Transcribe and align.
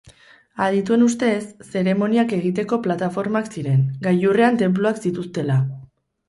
Adituen 0.67 1.01
ustez, 1.07 1.41
zeremoniak 1.73 2.33
egiteko 2.37 2.79
plataformak 2.87 3.51
ziren, 3.59 3.85
gailurrean 4.09 4.59
tenpluak 4.63 5.05
zituztela. 5.05 5.61